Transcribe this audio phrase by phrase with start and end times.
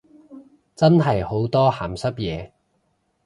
[0.75, 2.49] 真係好多鹹濕嘢